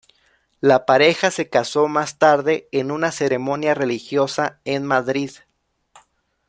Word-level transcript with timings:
La 0.61 0.87
pareja 0.87 1.29
se 1.29 1.47
casó 1.51 1.87
más 1.87 2.17
tarde 2.17 2.67
en 2.71 2.89
una 2.89 3.11
ceremonia 3.11 3.75
religiosa 3.75 4.59
en 4.65 4.83
Madrid. 4.83 5.29